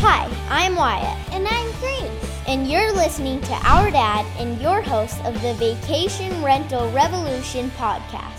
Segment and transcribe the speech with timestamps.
[0.00, 1.18] Hi, I'm Wyatt.
[1.32, 2.40] And I'm Grace.
[2.46, 8.37] And you're listening to Our Dad and your host of the Vacation Rental Revolution podcast.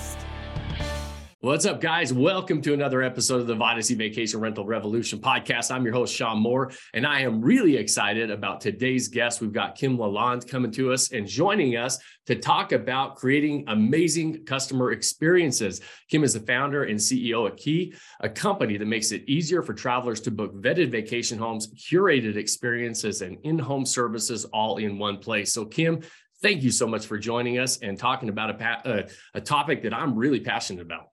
[1.42, 2.12] What's up, guys?
[2.12, 5.74] Welcome to another episode of the Vodacy Vacation Rental Revolution podcast.
[5.74, 9.40] I'm your host, Sean Moore, and I am really excited about today's guest.
[9.40, 14.44] We've got Kim Lalonde coming to us and joining us to talk about creating amazing
[14.44, 15.80] customer experiences.
[16.10, 19.74] Kim is the founder and CEO at Key, a company that makes it easier for
[19.74, 25.20] travelers to book vetted vacation homes, curated experiences, and in home services all in one
[25.20, 25.54] place.
[25.54, 26.02] So, Kim,
[26.42, 29.84] thank you so much for joining us and talking about a, a, uh, a topic
[29.84, 31.12] that I'm really passionate about.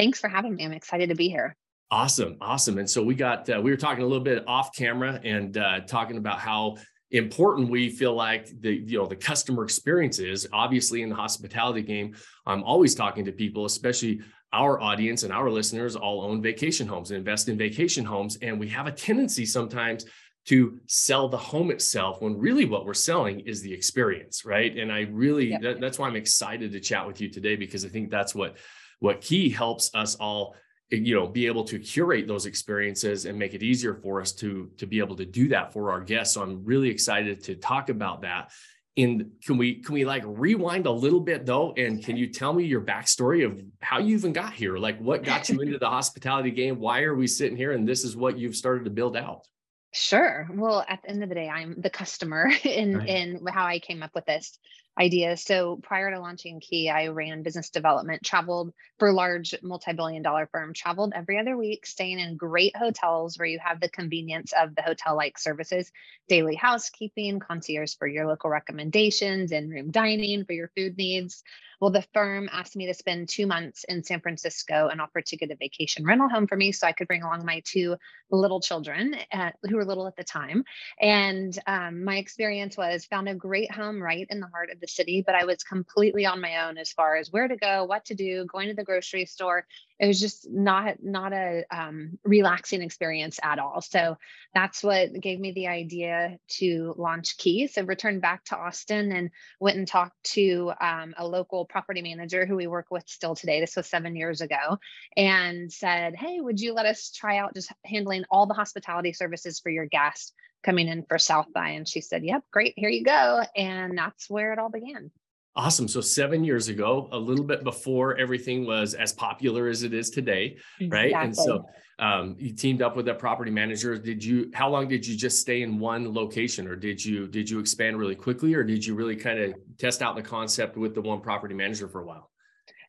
[0.00, 0.64] Thanks for having me.
[0.64, 1.54] I'm excited to be here.
[1.90, 2.78] Awesome, awesome.
[2.78, 5.80] And so we got uh, we were talking a little bit off camera and uh,
[5.80, 6.78] talking about how
[7.10, 10.48] important we feel like the you know the customer experience is.
[10.54, 14.22] Obviously, in the hospitality game, I'm always talking to people, especially
[14.54, 18.58] our audience and our listeners, all own vacation homes and invest in vacation homes, and
[18.58, 20.06] we have a tendency sometimes
[20.46, 24.90] to sell the home itself when really what we're selling is the experience right and
[24.90, 25.60] i really yep.
[25.60, 28.56] that, that's why i'm excited to chat with you today because i think that's what
[29.00, 30.54] what Key helps us all
[30.90, 34.70] you know be able to curate those experiences and make it easier for us to
[34.76, 36.34] to be able to do that for our guests.
[36.34, 38.50] So i'm really excited to talk about that.
[38.96, 41.72] And can we can we like rewind a little bit though?
[41.76, 44.76] And can you tell me your backstory of how you even got here?
[44.76, 46.80] Like what got you into the hospitality game?
[46.80, 49.46] Why are we sitting here and this is what you've started to build out?
[49.92, 50.48] Sure.
[50.52, 53.08] Well, at the end of the day, I'm the customer in right.
[53.08, 54.58] in how I came up with this
[55.00, 55.36] idea.
[55.36, 60.74] So prior to launching Key, I ran business development, traveled for large multi-billion dollar firm,
[60.74, 64.82] traveled every other week, staying in great hotels where you have the convenience of the
[64.82, 65.90] hotel-like services,
[66.28, 71.42] daily housekeeping, concierge for your local recommendations, in-room dining for your food needs.
[71.80, 75.36] Well, the firm asked me to spend two months in San Francisco and offered to
[75.36, 77.96] get a vacation rental home for me so I could bring along my two
[78.30, 80.64] little children uh, who were little at the time.
[81.00, 84.88] And um, my experience was found a great home right in the heart of the
[84.88, 88.04] city, but I was completely on my own as far as where to go, what
[88.06, 89.64] to do, going to the grocery store
[90.00, 93.82] it was just not not a um, relaxing experience at all.
[93.82, 94.16] So
[94.54, 97.66] that's what gave me the idea to launch key.
[97.66, 99.30] So returned back to austin and
[99.60, 103.60] went and talked to um, a local property manager who we work with still today.
[103.60, 104.78] This was seven years ago
[105.16, 109.60] and said hey would you let us try out just handling all the hospitality services
[109.60, 110.32] for your guests
[110.62, 111.70] coming in for south by?
[111.70, 113.42] And she said yep great here you go.
[113.54, 115.10] And that's where it all began
[115.56, 115.88] Awesome.
[115.88, 120.08] So seven years ago, a little bit before everything was as popular as it is
[120.08, 121.06] today, right?
[121.06, 121.14] Exactly.
[121.14, 121.64] And so
[121.98, 123.98] um, you teamed up with a property manager.
[123.98, 124.50] Did you?
[124.54, 127.98] How long did you just stay in one location, or did you did you expand
[127.98, 131.20] really quickly, or did you really kind of test out the concept with the one
[131.20, 132.30] property manager for a while?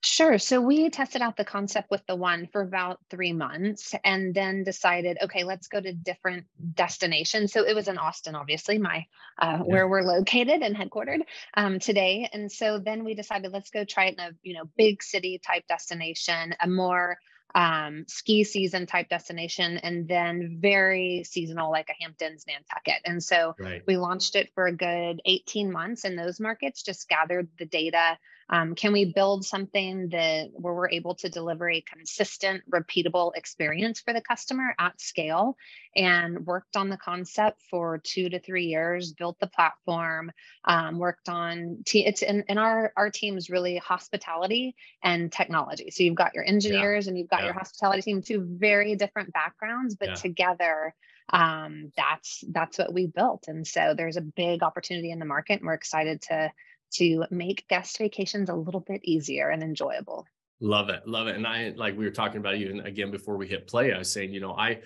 [0.04, 0.40] Sure.
[0.40, 4.64] So we tested out the concept with the one for about three months and then
[4.64, 7.54] decided, okay, let's go to different destinations.
[7.54, 9.06] So it was in Austin, obviously, my
[9.38, 9.60] uh, yeah.
[9.60, 11.22] where we're located and headquartered
[11.56, 12.28] um, today.
[12.34, 15.40] And so then we decided, let's go try it in a you know big city
[15.46, 17.20] type destination, a more
[17.54, 23.02] um, ski season type destination and then very seasonal like a Hamptons, Nantucket.
[23.06, 23.84] And so right.
[23.86, 28.18] we launched it for a good 18 months in those markets, just gathered the data.
[28.52, 34.02] Um, can we build something that where we're able to deliver a consistent, repeatable experience
[34.02, 35.56] for the customer at scale?
[35.96, 40.32] And worked on the concept for two to three years, built the platform,
[40.66, 45.92] um, worked on t- it's in, in our our team's really hospitality and technology.
[45.92, 47.10] So you've got your engineers yeah.
[47.10, 47.48] and you've got yeah.
[47.48, 50.16] your hospitality team, two very different backgrounds, but yeah.
[50.16, 50.94] together
[51.32, 53.46] um, that's that's what we built.
[53.48, 56.52] And so there's a big opportunity in the market, and we're excited to
[56.94, 60.26] to make guest vacations a little bit easier and enjoyable.
[60.60, 61.36] Love it, love it.
[61.36, 63.94] And I like we were talking about even again before we hit play.
[63.94, 64.82] I was saying, you know, I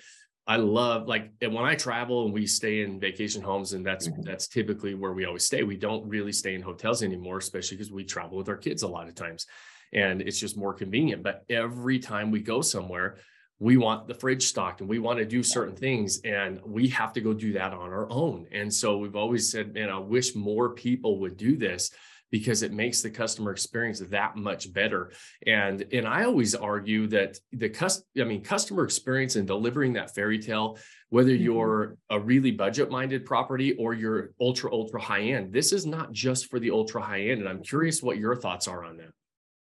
[0.47, 4.21] I love like when I travel and we stay in vacation homes, and that's mm-hmm.
[4.21, 5.63] that's typically where we always stay.
[5.63, 8.87] We don't really stay in hotels anymore, especially because we travel with our kids a
[8.87, 9.47] lot of times
[9.95, 11.23] and it's just more convenient.
[11.23, 13.17] But every time we go somewhere,
[13.59, 17.13] we want the fridge stocked and we want to do certain things and we have
[17.13, 18.45] to go do that on our own.
[18.51, 21.91] And so we've always said, man, I wish more people would do this
[22.31, 25.11] because it makes the customer experience that much better.
[25.47, 30.13] And and I always argue that the cust i mean customer experience and delivering that
[30.13, 30.77] fairy tale,
[31.09, 31.43] whether mm-hmm.
[31.43, 36.11] you're a really budget minded property or you're ultra ultra high end, this is not
[36.11, 37.39] just for the ultra high end.
[37.39, 39.11] And I'm curious what your thoughts are on that.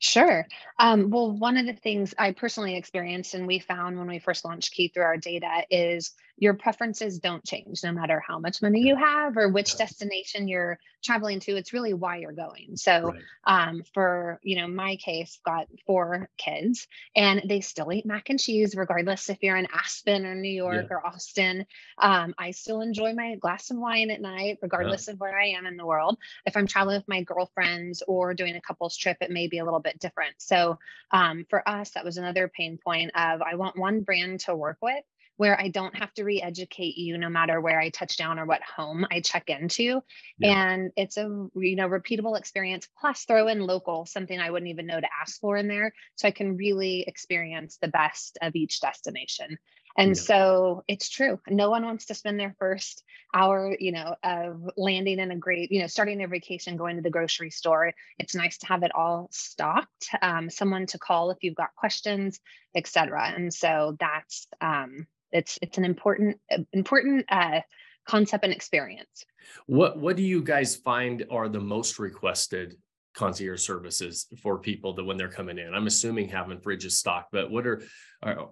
[0.02, 0.48] Sure.
[0.80, 4.44] Um, well, one of the things I personally experienced and we found when we first
[4.44, 6.12] launched Key through our data is
[6.42, 10.76] your preferences don't change no matter how much money you have or which destination you're
[11.04, 13.22] traveling to it's really why you're going so right.
[13.44, 18.40] um, for you know my case got four kids and they still eat mac and
[18.40, 20.96] cheese regardless if you're in aspen or new york yeah.
[20.96, 21.66] or austin
[21.98, 25.14] um, i still enjoy my glass of wine at night regardless yeah.
[25.14, 28.56] of where i am in the world if i'm traveling with my girlfriends or doing
[28.56, 30.78] a couples trip it may be a little bit different so
[31.10, 34.78] um, for us that was another pain point of i want one brand to work
[34.82, 35.04] with
[35.36, 38.62] where I don't have to re-educate you no matter where I touch down or what
[38.62, 40.00] home I check into.
[40.38, 40.72] Yeah.
[40.72, 44.86] And it's a you know repeatable experience plus throw in local, something I wouldn't even
[44.86, 45.92] know to ask for in there.
[46.16, 49.58] So I can really experience the best of each destination.
[49.96, 50.22] And yeah.
[50.22, 51.38] so it's true.
[51.48, 53.02] No one wants to spend their first
[53.34, 57.02] hour, you know, of landing in a great, you know, starting their vacation, going to
[57.02, 57.92] the grocery store.
[58.18, 62.40] It's nice to have it all stocked, um, someone to call if you've got questions,
[62.74, 63.32] etc.
[63.34, 66.38] And so that's um, it's it's an important
[66.72, 67.60] important uh,
[68.06, 69.24] concept and experience.
[69.66, 72.76] What what do you guys find are the most requested
[73.14, 75.74] concierge services for people that when they're coming in?
[75.74, 77.82] I'm assuming having fridges stocked, but what are,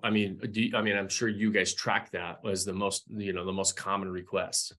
[0.02, 3.04] I mean, do you, I mean, I'm sure you guys track that as the most,
[3.08, 4.72] you know, the most common requests.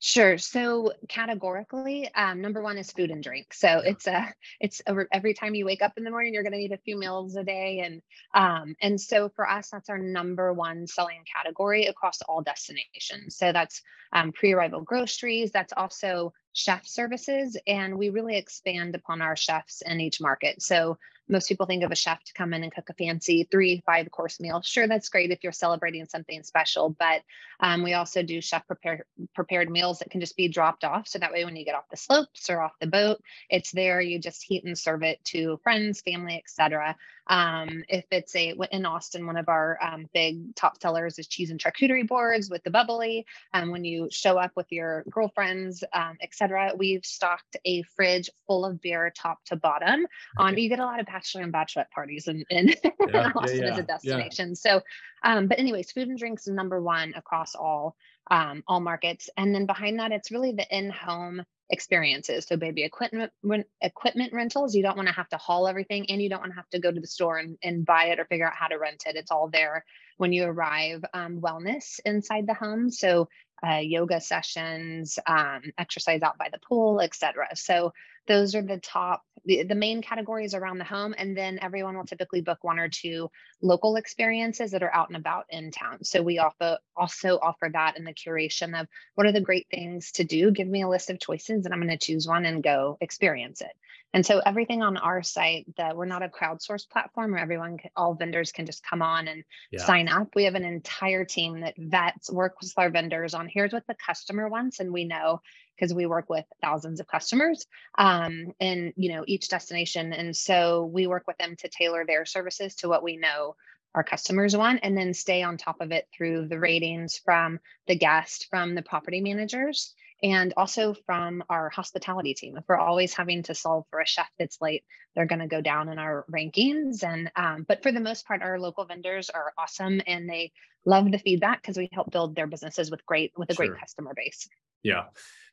[0.00, 0.36] Sure.
[0.36, 3.54] So categorically, um, number one is food and drink.
[3.54, 6.52] So it's a it's a, every time you wake up in the morning, you're going
[6.52, 8.02] to eat a few meals a day, and
[8.34, 13.38] um, and so for us, that's our number one selling category across all destinations.
[13.38, 13.80] So that's
[14.12, 15.52] um, pre-arrival groceries.
[15.52, 20.62] That's also chef services, and we really expand upon our chefs in each market.
[20.62, 20.98] So
[21.28, 24.10] most people think of a chef to come in and cook a fancy three, five
[24.10, 24.60] course meal.
[24.62, 27.22] Sure, that's great if you're celebrating something special, but
[27.60, 29.04] um, we also do chef prepared
[29.34, 31.08] prepared meals that can just be dropped off.
[31.08, 34.00] So that way, when you get off the slopes or off the boat, it's there.
[34.00, 36.96] You just heat and serve it to friends, family, etc.
[37.26, 41.50] Um, if it's a in Austin, one of our um, big top sellers is cheese
[41.50, 43.26] and charcuterie boards with the bubbly.
[43.52, 48.64] Um, when you show up with your girlfriends, um, etc., we've stocked a fridge full
[48.64, 50.06] of beer, top to bottom.
[50.36, 52.68] On you get a lot of bachelor and bachelorette parties in, in,
[53.08, 54.56] yeah, Austin yeah, yeah, as a destination.
[54.56, 54.82] So,
[55.22, 57.96] um, but anyways, food and drinks is number one across all
[58.30, 62.46] um, all markets, and then behind that, it's really the in-home experiences.
[62.46, 63.32] So baby equipment
[63.80, 66.56] equipment rentals, you don't want to have to haul everything and you don't want to
[66.56, 68.78] have to go to the store and, and buy it or figure out how to
[68.78, 69.16] rent it.
[69.16, 69.84] It's all there
[70.18, 71.04] when you arrive.
[71.14, 72.90] Um, wellness inside the home.
[72.90, 73.28] So
[73.66, 77.48] uh, yoga sessions, um, exercise out by the pool, etc.
[77.54, 77.92] So
[78.26, 82.06] those are the top the, the main categories around the home and then everyone will
[82.06, 83.30] typically book one or two
[83.62, 86.02] local experiences that are out and about in town.
[86.02, 90.12] So we offer also offer that in the curation of what are the great things
[90.12, 90.50] to do?
[90.50, 93.60] Give me a list of choices and i'm going to choose one and go experience
[93.60, 93.72] it.
[94.14, 97.90] And so everything on our site that we're not a crowdsourced platform where everyone can,
[97.96, 99.42] all vendors can just come on and
[99.72, 99.84] yeah.
[99.84, 100.28] sign up.
[100.36, 103.96] We have an entire team that vets works with our vendors on here's what the
[104.06, 105.40] customer wants and we know
[105.76, 107.66] because we work with thousands of customers
[107.98, 110.12] um, in you know each destination.
[110.12, 113.56] And so we work with them to tailor their services to what we know
[113.94, 117.96] our customers want and then stay on top of it through the ratings from the
[117.96, 122.56] guest from the property managers and also from our hospitality team.
[122.56, 124.84] If we're always having to solve for a chef that's late
[125.14, 127.04] they're going to go down in our rankings.
[127.04, 130.52] And um, but for the most part our local vendors are awesome and they
[130.84, 133.68] love the feedback because we help build their businesses with great with a sure.
[133.68, 134.48] great customer base
[134.84, 135.04] yeah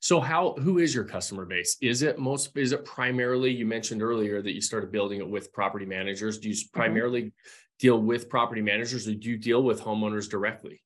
[0.02, 1.78] so how who is your customer base?
[1.80, 5.54] Is it most is it primarily you mentioned earlier that you started building it with
[5.54, 6.40] property managers?
[6.40, 6.78] Do you mm-hmm.
[6.78, 7.34] primarily
[7.80, 10.82] deal with property managers or do you deal with homeowners directly?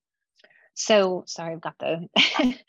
[0.73, 2.09] So sorry, I've got the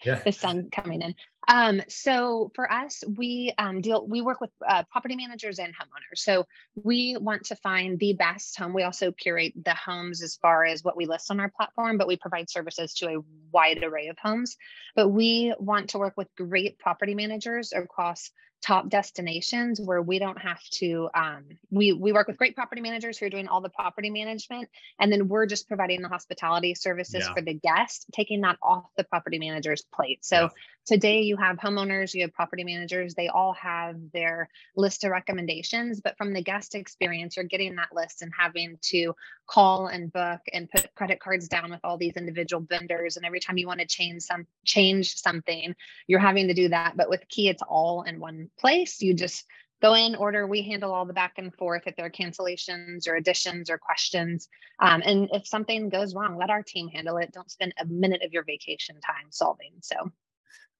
[0.04, 0.20] yeah.
[0.24, 1.16] the sun coming in.
[1.48, 6.18] Um, so for us, we um, deal we work with uh, property managers and homeowners.
[6.18, 8.74] So we want to find the best home.
[8.74, 12.08] We also curate the homes as far as what we list on our platform, but
[12.08, 13.22] we provide services to a
[13.52, 14.56] wide array of homes.
[14.94, 18.30] But we want to work with great property managers across
[18.62, 23.18] top destinations where we don't have to um, we we work with great property managers
[23.18, 27.24] who are doing all the property management and then we're just providing the hospitality services
[27.26, 27.34] yeah.
[27.34, 30.48] for the guest taking that off the property manager's plate so yeah.
[30.86, 36.00] today you have homeowners you have property managers they all have their list of recommendations
[36.00, 39.14] but from the guest experience you're getting that list and having to
[39.46, 43.38] call and book and put credit cards down with all these individual vendors and every
[43.38, 45.74] time you want to change some change something
[46.06, 49.00] you're having to do that but with key it's all in one place.
[49.00, 49.44] You just
[49.82, 53.16] go in order we handle all the back and forth if there are cancellations or
[53.16, 54.48] additions or questions.
[54.80, 57.32] Um, and if something goes wrong let our team handle it.
[57.32, 59.72] Don't spend a minute of your vacation time solving.
[59.80, 59.96] So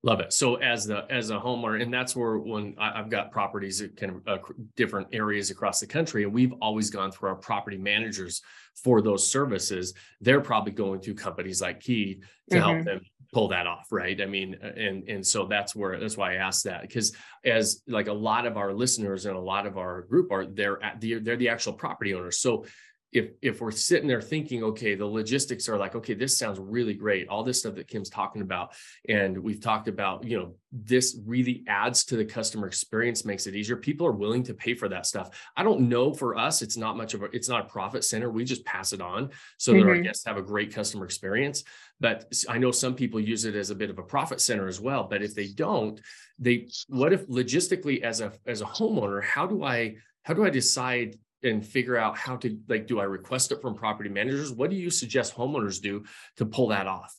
[0.02, 0.32] Love it.
[0.32, 3.90] So as the as a homeowner, and that's where when I, have got properties in
[3.90, 4.38] kind of uh,
[4.76, 8.42] different areas across the country, and we've always gone through our property managers
[8.84, 9.94] for those services.
[10.20, 12.68] They're probably going to companies like Key to mm-hmm.
[12.68, 13.00] help them
[13.32, 14.20] pull that off, right?
[14.20, 18.08] I mean, and and so that's where that's why I asked that because as like
[18.08, 21.18] a lot of our listeners and a lot of our group are they're at the
[21.18, 22.38] they're the actual property owners.
[22.38, 22.64] So
[23.16, 26.92] if if we're sitting there thinking okay the logistics are like okay this sounds really
[26.92, 28.74] great all this stuff that kim's talking about
[29.08, 33.54] and we've talked about you know this really adds to the customer experience makes it
[33.54, 36.76] easier people are willing to pay for that stuff i don't know for us it's
[36.76, 39.72] not much of a it's not a profit center we just pass it on so
[39.72, 39.80] mm-hmm.
[39.80, 40.04] that our mm-hmm.
[40.04, 41.64] guests have a great customer experience
[41.98, 44.78] but i know some people use it as a bit of a profit center as
[44.78, 46.02] well but if they don't
[46.38, 50.50] they what if logistically as a as a homeowner how do i how do i
[50.50, 54.52] decide and figure out how to like do i request it from property managers?
[54.52, 56.04] What do you suggest homeowners do
[56.36, 57.14] to pull that off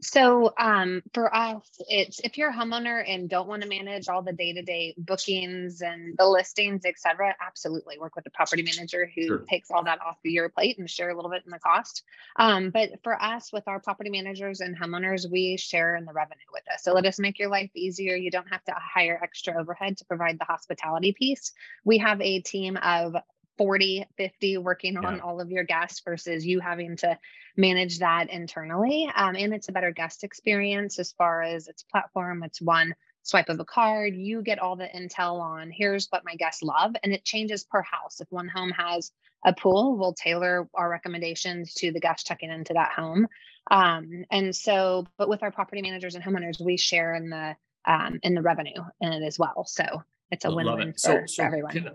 [0.00, 4.22] so um, for us, it's if you're a homeowner and don't want to manage all
[4.22, 9.26] the day-to-day bookings and the listings, et cetera, absolutely work with the property manager who
[9.26, 9.38] sure.
[9.48, 12.02] takes all that off of your plate and share a little bit in the cost.
[12.36, 16.40] Um, but for us, with our property managers and homeowners, we share in the revenue
[16.52, 16.82] with us.
[16.82, 18.16] So let us make your life easier.
[18.16, 21.52] You don't have to hire extra overhead to provide the hospitality piece.
[21.84, 23.16] We have a team of
[23.60, 27.18] 40, 50 working on all of your guests versus you having to
[27.58, 29.06] manage that internally.
[29.14, 32.42] Um, and it's a better guest experience as far as its platform.
[32.42, 34.16] It's one swipe of a card.
[34.16, 37.82] You get all the intel on here's what my guests love, and it changes per
[37.82, 38.22] house.
[38.22, 39.12] If one home has
[39.44, 43.26] a pool, we'll tailor our recommendations to the guests checking into that home.
[43.70, 48.20] Um, and so, but with our property managers and homeowners, we share in the um,
[48.22, 49.66] in the revenue in it as well.
[49.66, 49.84] So
[50.30, 51.72] it's a win-win for, so, so for everyone.
[51.72, 51.90] Can,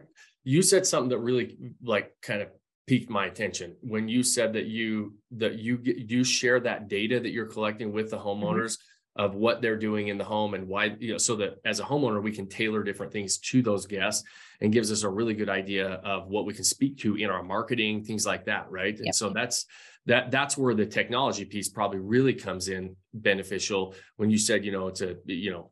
[0.45, 2.47] you said something that really like kind of
[2.87, 7.31] piqued my attention when you said that you that you you share that data that
[7.31, 8.27] you're collecting with the mm-hmm.
[8.27, 9.23] homeowners mm-hmm.
[9.23, 11.83] of what they're doing in the home and why you know so that as a
[11.83, 14.23] homeowner we can tailor different things to those guests
[14.61, 17.43] and gives us a really good idea of what we can speak to in our
[17.43, 19.05] marketing things like that right yep.
[19.05, 19.65] and so that's
[20.05, 24.71] that that's where the technology piece probably really comes in beneficial when you said you
[24.71, 25.71] know it's a you know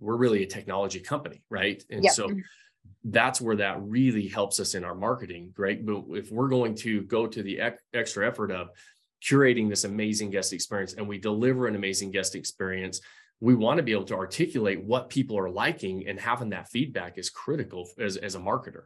[0.00, 2.12] we're really a technology company right and yep.
[2.12, 2.28] so
[3.04, 5.84] that's where that really helps us in our marketing, right?
[5.84, 8.68] But if we're going to go to the ec- extra effort of
[9.22, 13.00] curating this amazing guest experience and we deliver an amazing guest experience,
[13.40, 17.18] we want to be able to articulate what people are liking and having that feedback
[17.18, 18.84] is critical as, as a marketer.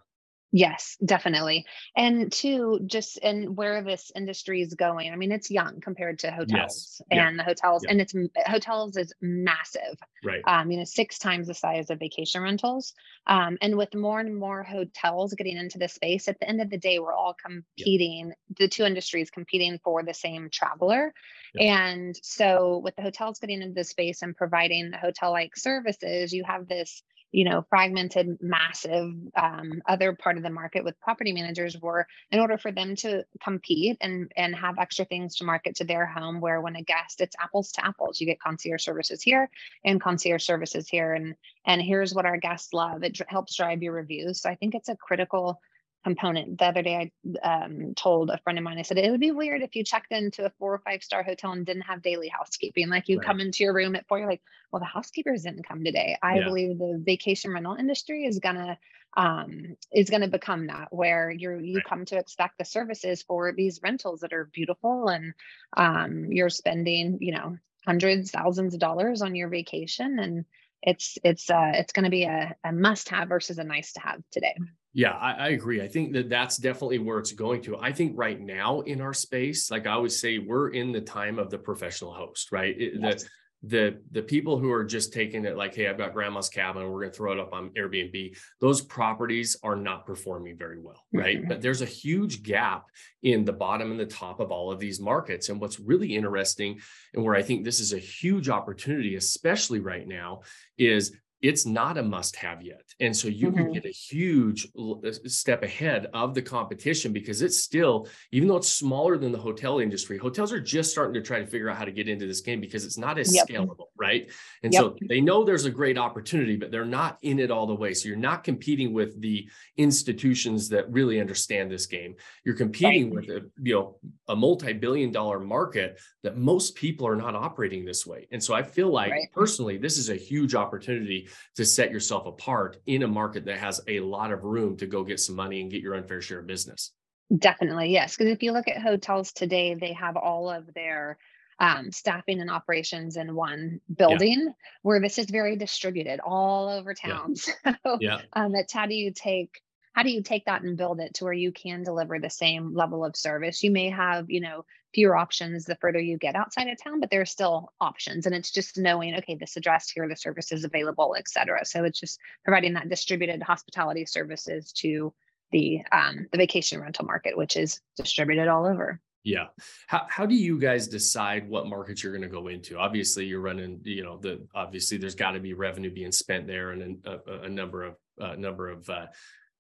[0.57, 1.67] Yes, definitely.
[1.95, 5.13] And two, just and where this industry is going.
[5.13, 7.03] I mean, it's young compared to hotels yes.
[7.11, 7.37] and yeah.
[7.37, 7.91] the hotels, yeah.
[7.91, 8.15] and it's
[8.47, 9.99] hotels is massive.
[10.25, 10.41] Right.
[10.47, 12.95] Um, you know, six times the size of vacation rentals.
[13.27, 16.71] Um, and with more and more hotels getting into the space, at the end of
[16.71, 21.13] the day, we're all competing, the two industries competing for the same traveler.
[21.61, 26.67] And so with the hotels getting into the space and providing hotel-like services, you have
[26.67, 32.07] this you know fragmented massive um, other part of the market with property managers were
[32.31, 36.07] in order for them to compete and and have extra things to market to their
[36.07, 38.21] home where when a guest it's apples to apples.
[38.21, 39.51] You get concierge services here
[39.85, 41.15] and concierge services here.
[41.15, 41.35] And
[41.67, 43.03] and here's what our guests love.
[43.03, 44.41] It helps drive your reviews.
[44.41, 45.61] So i think it's a critical
[46.07, 46.57] component.
[46.57, 47.11] The other day,
[47.43, 49.83] I um, told a friend of mine, I said, it would be weird if you
[49.83, 52.89] checked into a four or five star hotel and didn't have daily housekeeping.
[52.89, 53.27] Like you right.
[53.27, 56.17] come into your room at four, you're like, well, the housekeepers didn't come today.
[56.23, 56.45] I yeah.
[56.45, 58.79] believe the vacation rental industry is gonna
[59.17, 61.85] um, is gonna become that where you're you right.
[61.85, 65.35] come to expect the services for these rentals that are beautiful and
[65.77, 70.45] um, you're spending, you know, hundreds, thousands of dollars on your vacation and
[70.87, 74.01] it's it's uh it's going to be a, a must have versus a nice to
[74.01, 74.55] have today
[74.97, 75.83] yeah, I, I, agree.
[75.83, 77.77] I think that that's definitely where it's going to.
[77.77, 81.39] I think right now in our space, like I always say, we're in the time
[81.39, 82.75] of the professional host, right?
[82.81, 83.25] It, yes.
[83.25, 83.29] The
[83.67, 87.01] the the people who are just taking it like, hey, I've got grandma's cabin, we're
[87.01, 88.37] going to throw it up on Airbnb.
[88.61, 91.39] Those properties are not performing very well, right?
[91.39, 91.49] Mm-hmm.
[91.49, 92.87] But there's a huge gap
[93.23, 95.49] in the bottom and the top of all of these markets.
[95.49, 96.81] And what's really interesting,
[97.15, 100.43] and where I think this is a huge opportunity, especially right now,
[100.79, 102.83] is it's not a must have yet.
[102.99, 103.57] And so you mm-hmm.
[103.59, 108.57] can get a huge uh, step ahead of the competition because it's still, even though
[108.57, 111.77] it's smaller than the hotel industry, hotels are just starting to try to figure out
[111.77, 113.47] how to get into this game because it's not as yep.
[113.47, 114.31] scalable, right?
[114.63, 114.81] And yep.
[114.81, 117.95] so they know there's a great opportunity, but they're not in it all the way.
[117.95, 122.17] So you're not competing with the institutions that really understand this game.
[122.45, 123.27] You're competing right.
[123.29, 128.05] with a, you know, a multi-billion dollar market that most people are not operating this
[128.05, 128.27] way.
[128.33, 129.29] And so I feel like right.
[129.33, 133.81] personally, this is a huge opportunity to set yourself apart in a market that has
[133.89, 136.47] a lot of room to go get some money and get your unfair share of
[136.47, 136.93] business.
[137.37, 138.17] Definitely, yes.
[138.17, 141.19] Because if you look at hotels today, they have all of their
[141.59, 144.53] um, staffing and operations in one building yeah.
[144.83, 147.35] where this is very distributed all over town.
[147.65, 147.75] Yeah.
[147.85, 148.21] So yeah.
[148.33, 149.61] Um, it's how do you take
[149.93, 152.75] how do you take that and build it to where you can deliver the same
[152.75, 154.65] level of service you may have you know
[154.97, 158.35] fewer options the further you get outside of town but there are still options and
[158.35, 162.01] it's just knowing okay this address here the service is available et cetera so it's
[162.01, 165.13] just providing that distributed hospitality services to
[165.53, 169.47] the um, the vacation rental market which is distributed all over yeah.
[169.89, 172.79] How, how do you guys decide what markets you're going to go into?
[172.79, 176.71] Obviously, you're running, you know, the obviously there's got to be revenue being spent there
[176.71, 179.07] and a, a number of uh, number of uh,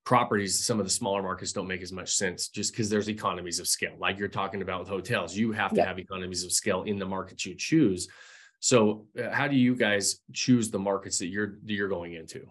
[0.07, 3.59] properties, some of the smaller markets don't make as much sense just because there's economies
[3.59, 3.97] of scale.
[3.99, 7.05] Like you're talking about with hotels, you have to have economies of scale in the
[7.05, 8.09] markets you choose.
[8.61, 12.47] So, uh, how do you guys choose the markets that you're that you're going into?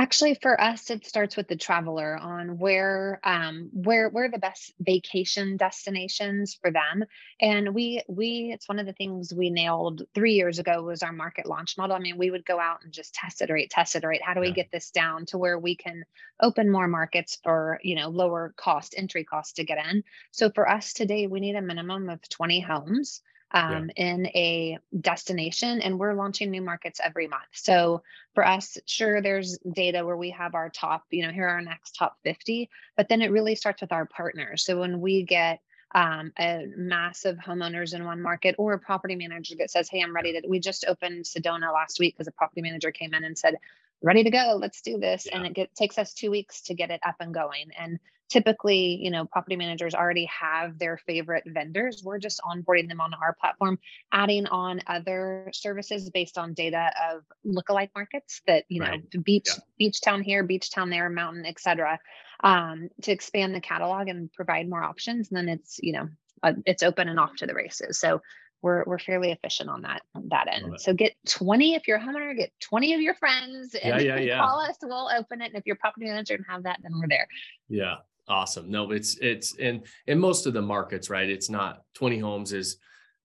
[0.00, 4.72] Actually, for us, it starts with the traveler on where um, where where the best
[4.78, 7.04] vacation destinations for them.
[7.40, 11.12] And we we it's one of the things we nailed three years ago was our
[11.12, 11.96] market launch model.
[11.96, 13.68] I mean, we would go out and just test it, right?
[13.68, 14.22] Test it, right?
[14.22, 16.04] How do we get this down to where we can
[16.40, 20.04] open more markets for you know lower cost entry cost to get in?
[20.30, 23.20] So for us today, we need a minimum of 20 homes
[23.52, 24.04] um, yeah.
[24.04, 28.02] in a destination and we're launching new markets every month so
[28.34, 31.62] for us sure there's data where we have our top you know here are our
[31.62, 35.60] next top 50 but then it really starts with our partners so when we get
[35.94, 40.14] um, a massive homeowners in one market or a property manager that says hey i'm
[40.14, 43.38] ready to we just opened sedona last week because a property manager came in and
[43.38, 43.54] said
[44.02, 45.38] ready to go let's do this yeah.
[45.38, 47.98] and it get, takes us two weeks to get it up and going and
[48.28, 53.12] typically you know property managers already have their favorite vendors we're just onboarding them on
[53.14, 53.78] our platform
[54.12, 59.62] adding on other services based on data of lookalike markets that you know beach yeah.
[59.78, 61.98] beach town here beach town there mountain etc
[62.44, 66.08] um, to expand the catalog and provide more options and then it's you know
[66.42, 68.20] uh, it's open and off to the races so
[68.62, 70.80] we're we're fairly efficient on that on that end.
[70.80, 74.20] So get 20 if you're a homeowner, get 20 of your friends and yeah, yeah,
[74.24, 74.38] yeah.
[74.38, 74.76] call us.
[74.82, 75.46] We'll open it.
[75.46, 77.28] And if you're property manager and have that, then we're there.
[77.68, 77.96] Yeah.
[78.28, 78.70] Awesome.
[78.70, 81.28] No, it's it's in in most of the markets, right?
[81.28, 82.76] It's not 20 homes is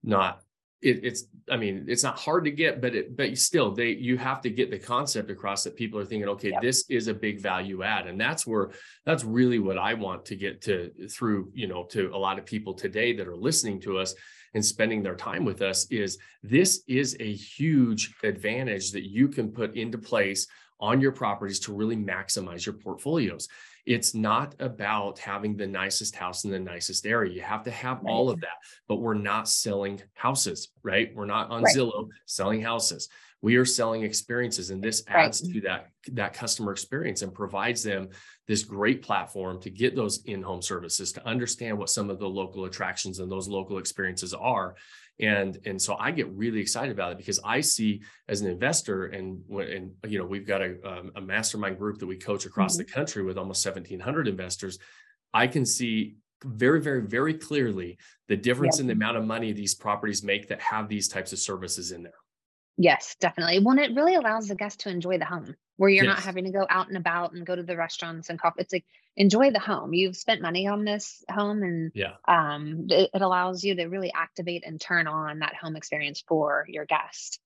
[0.02, 0.40] not
[0.80, 4.16] it, it's I mean, it's not hard to get, but it but still they you
[4.18, 6.62] have to get the concept across that people are thinking, okay, yep.
[6.62, 8.06] this is a big value add.
[8.06, 8.70] And that's where
[9.04, 12.46] that's really what I want to get to through, you know, to a lot of
[12.46, 14.14] people today that are listening to us
[14.54, 19.50] and spending their time with us is this is a huge advantage that you can
[19.50, 20.46] put into place
[20.80, 23.48] on your properties to really maximize your portfolios.
[23.86, 27.32] It's not about having the nicest house in the nicest area.
[27.32, 28.10] You have to have right.
[28.10, 28.56] all of that,
[28.88, 31.14] but we're not selling houses, right?
[31.14, 31.76] We're not on right.
[31.76, 33.08] Zillow selling houses.
[33.42, 35.52] We are selling experiences, and this adds right.
[35.52, 38.08] to that, that customer experience and provides them
[38.48, 42.64] this great platform to get those in-home services, to understand what some of the local
[42.64, 44.76] attractions and those local experiences are,
[45.20, 49.06] and and so i get really excited about it because i see as an investor
[49.06, 52.72] and and you know we've got a, um, a mastermind group that we coach across
[52.72, 52.78] mm-hmm.
[52.78, 54.78] the country with almost 1700 investors.
[55.32, 57.96] I can see very very very clearly
[58.28, 61.38] the difference in the amount of money these properties make that have these types of
[61.38, 62.12] services in there.
[62.76, 63.60] Yes definitely.
[63.60, 66.16] Well it really allows the guest to enjoy the home where you're yes.
[66.16, 68.62] not having to go out and about and go to the restaurants and coffee.
[68.62, 68.84] It's like
[69.16, 69.94] enjoy the home.
[69.94, 74.12] You've spent money on this home, and yeah, um, it, it allows you to really
[74.14, 77.40] activate and turn on that home experience for your guest.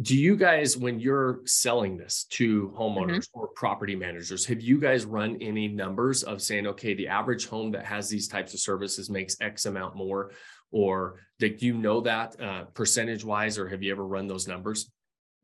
[0.00, 3.40] Do you guys, when you're selling this to homeowners mm-hmm.
[3.40, 7.72] or property managers, have you guys run any numbers of saying, okay, the average home
[7.72, 10.32] that has these types of services makes X amount more?
[10.70, 14.90] Or do you know that uh, percentage wise, or have you ever run those numbers?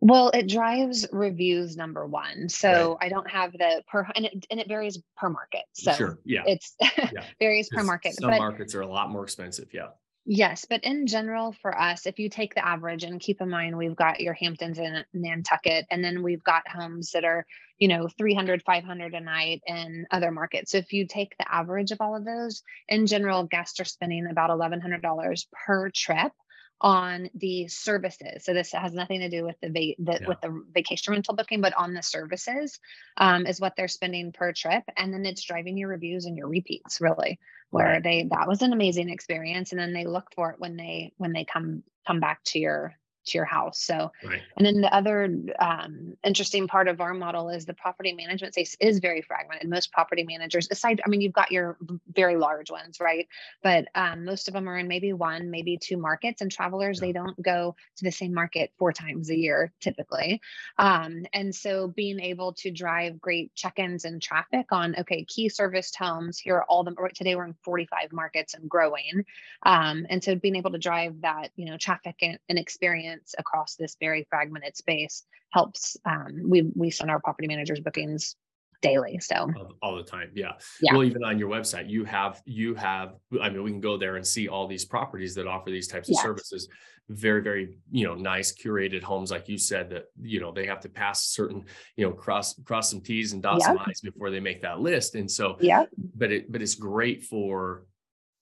[0.00, 2.48] Well, it drives reviews number one.
[2.48, 3.06] So right.
[3.06, 5.64] I don't have the per and it and it varies per market.
[5.72, 6.18] So sure.
[6.24, 6.42] yeah.
[6.46, 7.24] it's yeah.
[7.40, 8.14] varies per market.
[8.14, 9.68] Some but, markets are a lot more expensive.
[9.72, 9.88] Yeah.
[10.30, 13.78] Yes, but in general, for us, if you take the average and keep in mind
[13.78, 17.46] we've got your Hamptons and Nantucket, and then we've got homes that are,
[17.78, 20.72] you know, 300, 500 a night in other markets.
[20.72, 24.26] So if you take the average of all of those, in general, guests are spending
[24.30, 26.32] about $1,100 per trip
[26.80, 28.44] on the services.
[28.44, 30.28] So this has nothing to do with the, va- the yeah.
[30.28, 32.78] with the vacation rental booking, but on the services
[33.16, 36.48] um, is what they're spending per trip, and then it's driving your reviews and your
[36.48, 37.38] repeats really,
[37.70, 38.02] where right.
[38.02, 41.32] they that was an amazing experience, and then they look for it when they when
[41.32, 42.94] they come come back to your
[43.28, 43.80] to your house.
[43.80, 44.42] So, right.
[44.56, 48.76] and then the other um, interesting part of our model is the property management space
[48.80, 49.68] is very fragmented.
[49.68, 51.76] Most property managers, aside, I mean, you've got your
[52.12, 53.28] very large ones, right?
[53.62, 57.12] But um, most of them are in maybe one, maybe two markets, and travelers, they
[57.12, 60.40] don't go to the same market four times a year typically.
[60.78, 65.48] Um, and so being able to drive great check ins and traffic on, okay, key
[65.48, 69.24] serviced homes, here are all the, Today we're in 45 markets and growing.
[69.64, 73.76] Um, and so being able to drive that, you know, traffic and, and experience across
[73.76, 75.96] this very fragmented space helps.
[76.04, 78.36] Um, we we send our property managers bookings
[78.80, 79.18] daily.
[79.20, 79.50] So
[79.82, 80.30] all, the time.
[80.34, 80.52] Yeah.
[80.80, 80.92] yeah.
[80.92, 83.14] Well, even on your website, you have you have.
[83.40, 86.08] I mean, we can go there and see all these properties that offer these types
[86.08, 86.22] of yes.
[86.22, 86.68] services.
[87.10, 90.80] Very, very, you know, nice curated homes, like you said, that you know they have
[90.80, 91.64] to pass certain,
[91.96, 93.62] you know, cross cross some T's and dot yep.
[93.62, 95.14] some I's before they make that list.
[95.14, 95.86] And so, yeah.
[96.14, 97.84] But it but it's great for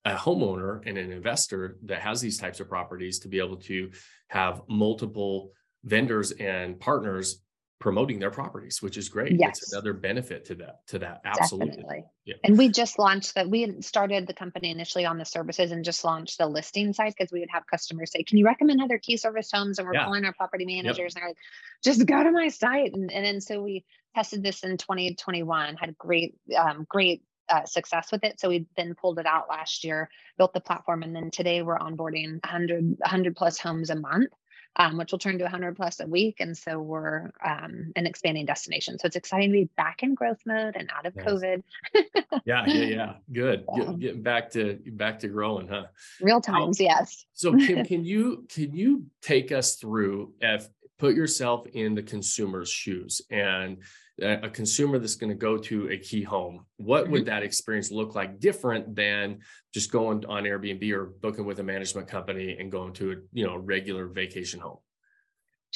[0.07, 3.91] a homeowner and an investor that has these types of properties to be able to
[4.29, 5.51] have multiple
[5.85, 7.43] vendors and partners
[7.79, 9.39] promoting their properties, which is great.
[9.39, 9.59] Yes.
[9.59, 11.21] It's another benefit to that, to that.
[11.25, 11.71] Absolutely.
[11.73, 12.05] Definitely.
[12.25, 12.35] Yeah.
[12.45, 13.51] And we just launched that.
[13.51, 17.31] We started the company initially on the services and just launched the listing side because
[17.33, 19.79] we would have customers say, Can you recommend other key service homes?
[19.79, 20.05] And we're yeah.
[20.05, 21.07] calling our property managers yep.
[21.09, 21.37] and they're like,
[21.85, 22.95] just go to my site.
[22.95, 28.11] And, and then so we tested this in 2021, had great, um, great uh, success
[28.13, 28.41] with it.
[28.41, 31.79] So we then pulled it out last year, built the platform, and then today we're
[31.79, 34.31] onboarding 100, 100 plus homes a month.
[34.79, 36.37] Um, which will turn to 100 plus a week.
[36.39, 38.99] And so we're um, an expanding destination.
[38.99, 41.25] So it's exciting to be back in growth mode and out of nice.
[41.25, 41.63] COVID.
[42.45, 43.13] yeah, yeah, yeah.
[43.33, 43.65] Good.
[43.75, 43.85] Yeah.
[43.85, 45.85] Get, getting back to back to growing, huh?
[46.21, 47.25] Real times, yes.
[47.33, 52.71] so can, can you can you take us through if put yourself in the consumer's
[52.71, 53.79] shoes and
[54.23, 57.13] a consumer that's going to go to a key home what mm-hmm.
[57.13, 59.39] would that experience look like different than
[59.75, 63.47] just going on airbnb or booking with a management company and going to a you
[63.47, 64.79] know regular vacation home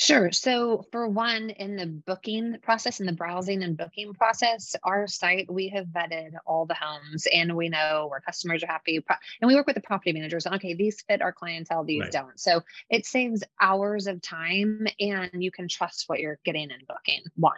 [0.00, 0.32] Sure.
[0.32, 5.52] So, for one, in the booking process, in the browsing and booking process, our site,
[5.52, 9.04] we have vetted all the homes and we know where customers are happy.
[9.42, 10.46] And we work with the property managers.
[10.46, 12.12] Okay, these fit our clientele, these right.
[12.12, 12.40] don't.
[12.40, 17.20] So, it saves hours of time and you can trust what you're getting in booking.
[17.36, 17.52] One.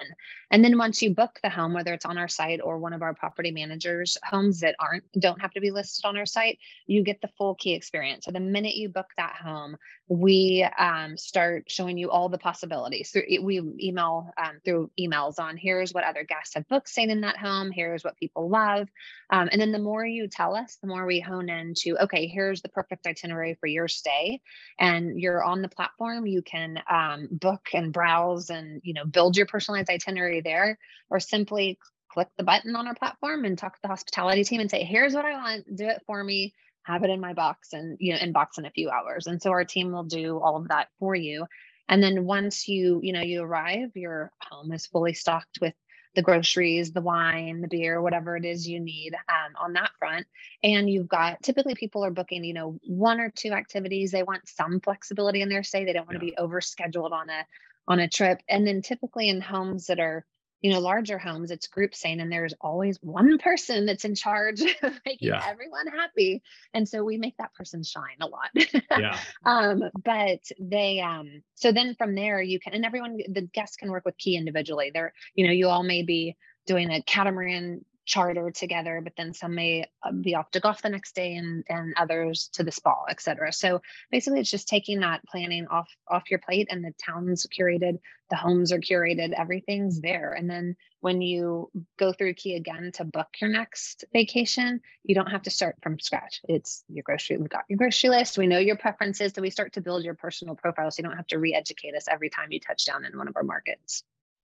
[0.51, 3.03] And then once you book the home, whether it's on our site or one of
[3.03, 7.05] our property managers' homes that aren't, don't have to be listed on our site, you
[7.05, 8.25] get the full key experience.
[8.25, 9.77] So, the minute you book that home,
[10.09, 13.11] we um, start showing you all the possibilities.
[13.11, 17.21] Through, we email um, through emails on here's what other guests have booked staying in
[17.21, 18.88] that home, here's what people love.
[19.31, 22.27] Um, and then the more you tell us, the more we hone in to okay,
[22.27, 24.40] here's the perfect itinerary for your stay.
[24.79, 29.37] And you're on the platform, you can um, book and browse and, you know, build
[29.37, 30.79] your personalized itinerary there,
[31.11, 34.71] or simply click the button on our platform and talk to the hospitality team and
[34.71, 36.53] say, here's what I want, do it for me
[36.85, 39.51] have it in my box and you know inbox in a few hours and so
[39.51, 41.47] our team will do all of that for you
[41.93, 45.75] and then once you, you know, you arrive, your home is fully stocked with
[46.15, 50.27] the groceries, the wine, the beer, whatever it is you need um, on that front.
[50.63, 54.11] And you've got typically people are booking, you know, one or two activities.
[54.11, 55.85] They want some flexibility in their stay.
[55.85, 56.33] They don't want to yeah.
[56.35, 57.45] be overscheduled on a
[57.87, 58.41] on a trip.
[58.49, 60.25] And then typically in homes that are
[60.62, 64.61] you know, larger homes, it's group staying, and there's always one person that's in charge
[64.83, 65.44] of making yeah.
[65.44, 66.42] everyone happy.
[66.72, 68.48] And so we make that person shine a lot.
[68.98, 69.18] yeah.
[69.44, 73.90] Um, but they um so then from there you can and everyone the guests can
[73.90, 74.92] work with key individually.
[74.94, 79.55] They're, you know, you all may be doing a catamaran charter together, but then some
[79.55, 83.05] may uh, be off to golf the next day and and others to the spa,
[83.09, 83.53] et cetera.
[83.53, 87.99] So basically it's just taking that planning off off your plate and the town's curated,
[88.31, 90.33] the homes are curated, everything's there.
[90.33, 95.31] And then when you go through Key again to book your next vacation, you don't
[95.31, 96.41] have to start from scratch.
[96.49, 99.75] It's your grocery, we've got your grocery list, we know your preferences, so we start
[99.75, 102.61] to build your personal profile so you don't have to re-educate us every time you
[102.61, 104.03] touch down in one of our markets.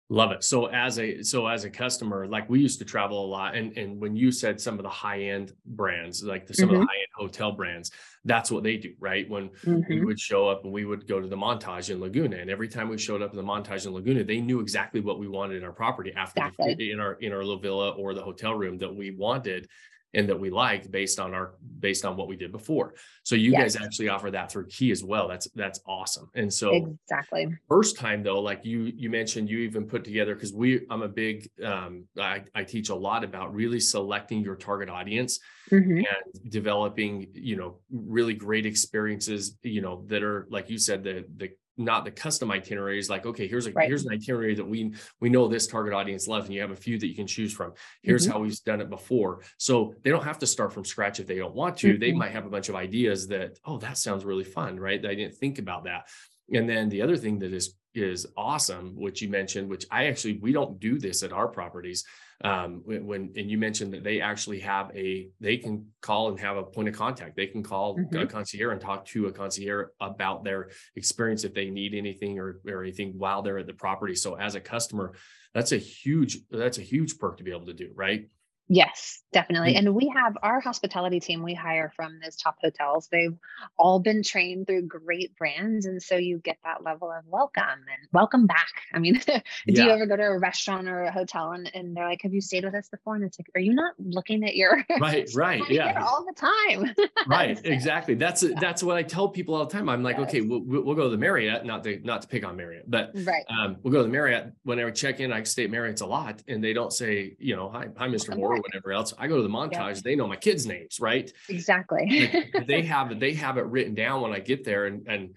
[0.09, 0.41] Love it.
[0.41, 3.77] So as a so as a customer, like we used to travel a lot, and
[3.77, 6.75] and when you said some of the high end brands, like the, some mm-hmm.
[6.75, 6.89] of the mm-hmm.
[6.89, 7.91] high end hotel brands,
[8.23, 9.29] that's what they do, right?
[9.29, 9.81] When mm-hmm.
[9.89, 12.69] we would show up and we would go to the Montage in Laguna, and every
[12.69, 15.57] time we showed up in the Montage in Laguna, they knew exactly what we wanted
[15.57, 16.75] in our property after exactly.
[16.75, 19.67] the, in our in our little villa or the hotel room that we wanted,
[20.13, 22.93] and that we liked based on our based on what we did before.
[23.23, 23.75] So you yes.
[23.75, 25.27] guys actually offer that through Key as well.
[25.27, 26.29] That's that's awesome.
[26.35, 30.53] And so exactly first time though, like you you mentioned, you even put together because
[30.53, 34.89] we I'm a big um, I, I teach a lot about really selecting your target
[34.89, 35.39] audience
[35.71, 35.97] mm-hmm.
[35.97, 41.25] and developing you know really great experiences you know that are like you said the
[41.35, 43.87] the not the custom itineraries like okay here's a right.
[43.87, 46.75] here's an itinerary that we we know this target audience loves and you have a
[46.75, 48.33] few that you can choose from here's mm-hmm.
[48.33, 51.37] how we've done it before so they don't have to start from scratch if they
[51.37, 51.99] don't want to mm-hmm.
[51.99, 55.13] they might have a bunch of ideas that oh that sounds really fun right i
[55.13, 56.07] didn't think about that
[56.51, 60.37] And then the other thing that is is awesome, which you mentioned, which I actually
[60.37, 62.05] we don't do this at our properties.
[62.43, 66.56] Um, when, and you mentioned that they actually have a they can call and have
[66.56, 67.36] a point of contact.
[67.36, 68.15] They can call mm-hmm.
[68.15, 72.60] a concierge and talk to a concierge about their experience if they need anything or,
[72.67, 74.13] or anything while they're at the property.
[74.13, 75.13] So as a customer,
[75.56, 78.30] that's a huge that's a huge perk to be able to do, right?
[78.69, 79.75] Yes, definitely.
[79.75, 83.08] And we have our hospitality team we hire from those top hotels.
[83.10, 83.38] They've
[83.77, 85.86] all been trained through great brands.
[85.86, 88.73] And so you get that level of welcome and welcome back.
[88.93, 89.86] I mean, do yeah.
[89.86, 92.41] you ever go to a restaurant or a hotel and, and they're like, Have you
[92.41, 93.15] stayed with us before?
[93.15, 95.69] And it's like, Are you not looking at your right, right.
[95.69, 96.03] Yeah.
[96.03, 96.93] All the time.
[97.27, 97.60] right.
[97.63, 98.15] Exactly.
[98.15, 98.60] That's yeah.
[98.60, 99.88] that's what I tell people all the time.
[99.88, 100.27] I'm like, yes.
[100.27, 103.12] okay, we'll, we'll go to the Marriott, not to not to pick on Marriott, but
[103.23, 103.45] right.
[103.49, 105.32] um, we'll go to the Marriott whenever I check in.
[105.32, 108.36] I stay at Marriott's a lot and they don't say, you know, hi, hi, Mr.
[108.36, 109.13] Moore, or whatever else.
[109.17, 110.01] I go to the montage, yeah.
[110.03, 111.31] they know my kids' names, right?
[111.49, 112.29] Exactly.
[112.53, 115.35] like, they have they have it written down when I get there, and and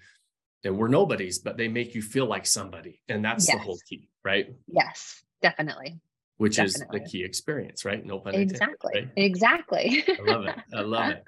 [0.64, 3.56] and we're nobodies, but they make you feel like somebody, and that's yes.
[3.56, 4.52] the whole key, right?
[4.66, 6.00] Yes, definitely.
[6.36, 7.00] Which definitely.
[7.00, 8.04] is the key experience, right?
[8.04, 8.52] No pun intended.
[8.54, 8.92] Exactly.
[8.94, 9.08] Right?
[9.16, 10.04] Exactly.
[10.08, 10.56] I love it.
[10.74, 11.24] I love it.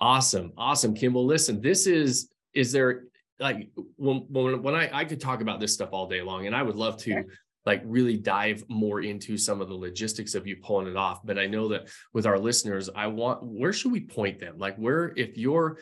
[0.00, 0.52] Awesome.
[0.56, 1.12] Awesome, Kim.
[1.12, 3.04] Well, listen, this is is there
[3.38, 6.56] like when when when I I could talk about this stuff all day long, and
[6.56, 7.10] I would love to.
[7.10, 7.24] Sure
[7.68, 11.20] like really dive more into some of the logistics of you pulling it off.
[11.22, 14.56] But I know that with our listeners, I want where should we point them?
[14.56, 15.78] Like where if you're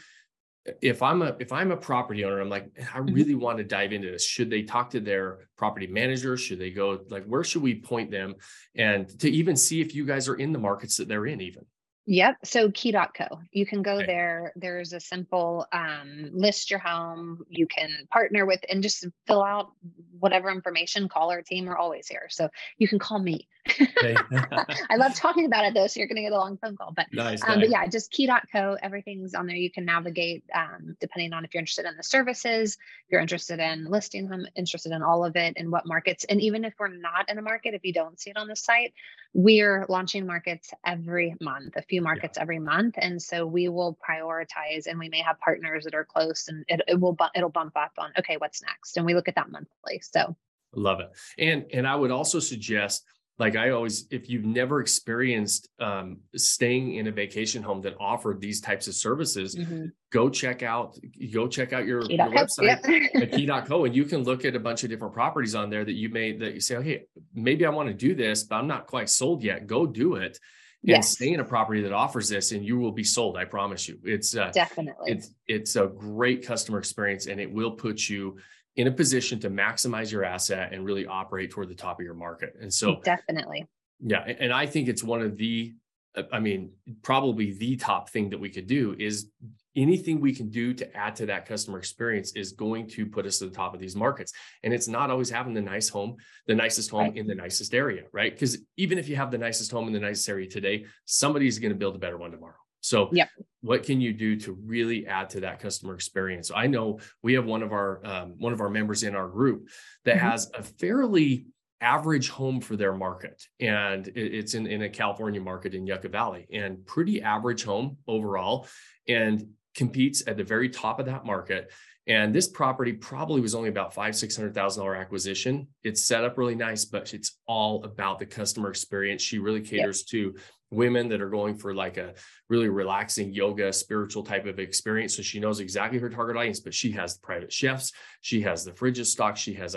[0.83, 3.15] if I'm a if I'm a property owner, I'm like, I mm-hmm.
[3.15, 3.41] really mm-hmm.
[3.41, 4.27] want to dive into this.
[4.27, 6.37] Should they talk to their property manager?
[6.37, 8.35] Should they go like where should we point them
[8.75, 11.67] and to even see if you guys are in the markets that they're in even?
[12.09, 12.37] Yep.
[12.45, 13.41] So key.co.
[13.51, 14.07] You can go okay.
[14.07, 14.53] there.
[14.55, 17.45] There's a simple um, list your home.
[17.49, 19.73] You can partner with and just fill out
[20.21, 21.09] whatever information.
[21.09, 21.67] Call our team.
[21.67, 22.29] We're always here.
[22.31, 23.49] So you can call me.
[23.81, 25.89] I love talking about it though.
[25.89, 26.93] So you're going to get a long phone call.
[26.95, 27.61] But, nice, um, nice.
[27.67, 28.77] but yeah, just key.co.
[28.81, 29.57] Everything's on there.
[29.57, 33.59] You can navigate um, depending on if you're interested in the services, if you're interested
[33.59, 36.25] in listing them, interested in all of it and what markets.
[36.25, 38.55] And even if we're not in a market, if you don't see it on the
[38.55, 38.95] site,
[39.39, 42.43] we're launching markets every month, a few markets yeah.
[42.43, 42.95] every month.
[42.97, 46.81] And so we will prioritize and we may have partners that are close and it,
[46.89, 48.97] it will, bu- it'll bump up on, okay, what's next?
[48.97, 50.01] And we look at that monthly.
[50.01, 50.35] So
[50.75, 51.11] love it.
[51.37, 53.05] And, and I would also suggest
[53.39, 58.41] like I always, if you've never experienced um, staying in a vacation home that offered
[58.41, 59.87] these types of services, mm-hmm.
[60.11, 60.97] go check out
[61.33, 62.69] go check out your, your website
[63.15, 65.93] at key.co and you can look at a bunch of different properties on there that
[65.93, 68.87] you may that you say, hey, maybe I want to do this, but I'm not
[68.87, 69.67] quite sold yet.
[69.67, 70.39] Go do it
[70.83, 71.11] and yes.
[71.11, 73.37] stay in a property that offers this and you will be sold.
[73.37, 73.99] I promise you.
[74.03, 78.39] It's uh, definitely it's it's a great customer experience and it will put you
[78.77, 82.15] in a position to maximize your asset and really operate toward the top of your
[82.15, 82.55] market.
[82.61, 83.67] And so definitely.
[84.01, 84.21] Yeah.
[84.21, 85.75] And I think it's one of the,
[86.15, 89.31] uh, I mean, probably the top thing that we could do is
[89.75, 93.39] anything we can do to add to that customer experience is going to put us
[93.39, 94.33] to the top of these markets.
[94.63, 97.17] And it's not always having the nice home, the nicest home right.
[97.17, 98.33] in the nicest area, right?
[98.33, 101.73] Because even if you have the nicest home in the nicest area today, somebody's going
[101.73, 102.55] to build a better one tomorrow.
[102.87, 103.29] So, yep.
[103.63, 106.53] what can you do to really add to that customer experience?
[106.55, 109.69] I know we have one of our um, one of our members in our group
[110.05, 110.31] that mm-hmm.
[110.31, 111.47] has a fairly
[111.81, 116.47] average home for their market, and it's in in a California market in Yucca Valley,
[116.53, 118.69] and pretty average home overall,
[119.09, 121.73] and competes at the very top of that market.
[122.09, 125.67] And this property probably was only about five, six hundred thousand dollar acquisition.
[125.83, 129.23] It's set up really nice, but it's all about the customer experience.
[129.23, 130.11] She really caters yep.
[130.11, 132.15] to women that are going for like a
[132.49, 135.17] really relaxing yoga spiritual type of experience.
[135.17, 138.65] So she knows exactly her target audience but she has the private chefs she has
[138.65, 139.77] the fridges stocked she has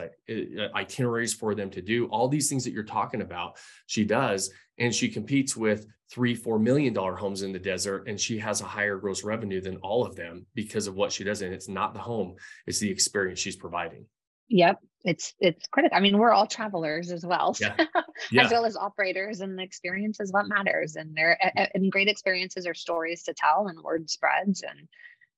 [0.75, 4.52] itineraries for them to do all these things that you're talking about she does.
[4.78, 8.62] And she competes with three four million dollar homes in the desert and she has
[8.62, 11.67] a higher gross revenue than all of them because of what she does and it's
[11.67, 14.06] not the home it's the experience she's providing.
[14.47, 14.80] Yep.
[15.06, 15.98] It's it's critical.
[15.98, 17.76] I mean, we're all travelers as well, yeah.
[18.32, 18.46] Yeah.
[18.46, 20.96] as well as operators, and the experience is what matters.
[20.98, 21.38] And there,
[21.74, 24.88] and great experiences are stories to tell, and word spreads, and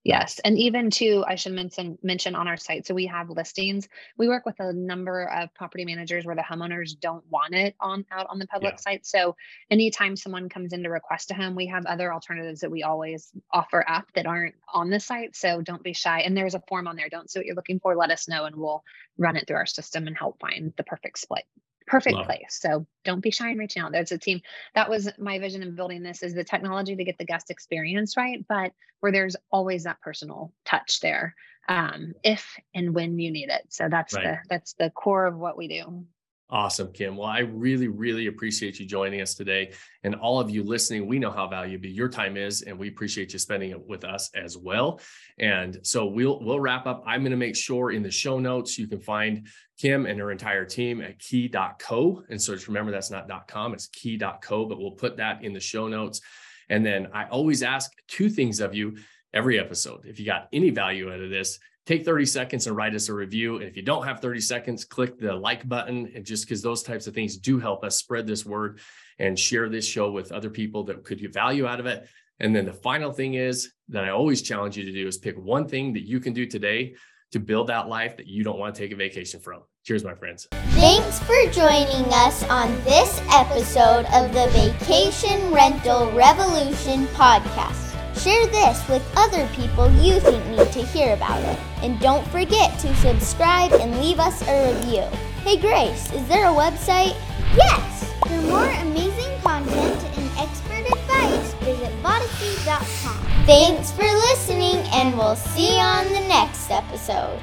[0.03, 0.39] Yes.
[0.43, 2.87] And even too, I should mention mention on our site.
[2.87, 3.87] So we have listings.
[4.17, 8.05] We work with a number of property managers where the homeowners don't want it on
[8.11, 8.79] out on the public yeah.
[8.79, 9.05] site.
[9.05, 9.35] So
[9.69, 13.31] anytime someone comes in to request a home, we have other alternatives that we always
[13.51, 15.35] offer up that aren't on the site.
[15.35, 16.21] So don't be shy.
[16.21, 17.09] And there's a form on there.
[17.09, 17.95] Don't see what you're looking for.
[17.95, 18.83] Let us know and we'll
[19.19, 21.43] run it through our system and help find the perfect split
[21.91, 22.57] perfect Love place.
[22.61, 23.91] So don't be shy in reaching out.
[23.91, 24.39] There's a team.
[24.75, 28.15] That was my vision in building this is the technology to get the guest experience
[28.15, 31.35] right, but where there's always that personal touch there,
[31.67, 33.65] um, if and when you need it.
[33.67, 34.23] So that's right.
[34.23, 36.05] the that's the core of what we do.
[36.51, 37.15] Awesome, Kim.
[37.15, 39.71] Well, I really, really appreciate you joining us today.
[40.03, 43.31] And all of you listening, we know how valuable your time is, and we appreciate
[43.31, 44.99] you spending it with us as well.
[45.39, 47.03] And so we'll we'll wrap up.
[47.07, 49.47] I'm going to make sure in the show notes you can find
[49.79, 52.23] Kim and her entire team at key.co.
[52.29, 55.59] And so just remember that's not .com, it's key.co, but we'll put that in the
[55.61, 56.19] show notes.
[56.67, 58.97] And then I always ask two things of you
[59.33, 60.05] every episode.
[60.05, 61.59] If you got any value out of this,
[61.91, 63.55] take 30 seconds and write us a review.
[63.55, 66.09] And if you don't have 30 seconds, click the like button.
[66.15, 68.79] And just because those types of things do help us spread this word
[69.19, 72.07] and share this show with other people that could get value out of it.
[72.39, 75.37] And then the final thing is that I always challenge you to do is pick
[75.37, 76.95] one thing that you can do today
[77.33, 79.61] to build that life that you don't want to take a vacation from.
[79.83, 80.47] Cheers, my friends.
[80.71, 87.90] Thanks for joining us on this episode of the Vacation Rental Revolution podcast.
[88.23, 91.57] Share this with other people you think need to hear about it.
[91.81, 95.01] And don't forget to subscribe and leave us a review.
[95.43, 97.15] Hey Grace, is there a website?
[97.57, 98.13] Yes!
[98.27, 103.25] For more amazing content and expert advice, visit Vodacy.com.
[103.47, 107.39] Thanks for listening, and we'll see you on the next episode.